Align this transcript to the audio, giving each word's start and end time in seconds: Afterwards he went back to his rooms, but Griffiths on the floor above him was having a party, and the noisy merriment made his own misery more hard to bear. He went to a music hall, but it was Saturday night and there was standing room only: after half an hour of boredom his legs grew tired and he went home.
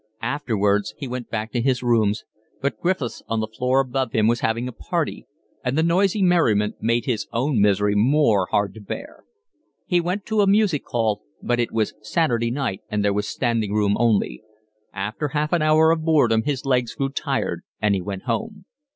Afterwards 0.23 0.95
he 0.97 1.07
went 1.07 1.29
back 1.29 1.51
to 1.51 1.61
his 1.61 1.83
rooms, 1.83 2.25
but 2.59 2.79
Griffiths 2.79 3.21
on 3.27 3.39
the 3.39 3.45
floor 3.45 3.81
above 3.81 4.13
him 4.13 4.25
was 4.25 4.39
having 4.39 4.67
a 4.67 4.71
party, 4.71 5.27
and 5.63 5.77
the 5.77 5.83
noisy 5.83 6.23
merriment 6.23 6.77
made 6.81 7.05
his 7.05 7.27
own 7.31 7.61
misery 7.61 7.93
more 7.93 8.47
hard 8.49 8.73
to 8.73 8.81
bear. 8.81 9.23
He 9.85 10.01
went 10.01 10.25
to 10.25 10.41
a 10.41 10.47
music 10.47 10.87
hall, 10.87 11.21
but 11.43 11.59
it 11.59 11.71
was 11.71 11.93
Saturday 12.01 12.49
night 12.49 12.81
and 12.89 13.05
there 13.05 13.13
was 13.13 13.27
standing 13.27 13.73
room 13.73 13.95
only: 13.99 14.41
after 14.91 15.27
half 15.27 15.53
an 15.53 15.61
hour 15.61 15.91
of 15.91 16.03
boredom 16.03 16.41
his 16.45 16.65
legs 16.65 16.95
grew 16.95 17.09
tired 17.09 17.61
and 17.79 17.93
he 17.93 18.01
went 18.01 18.23
home. 18.23 18.65